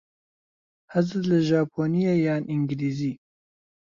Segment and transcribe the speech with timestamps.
[0.93, 3.13] حەزت لە ژاپۆنییە یان ئینگلیزی؟